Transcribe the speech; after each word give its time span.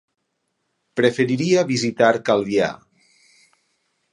Preferiria 0.99 1.65
visitar 1.73 2.11
Calvià. 2.31 2.71